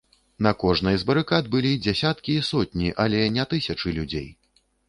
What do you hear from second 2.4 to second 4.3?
сотні, але не тысячы людзей.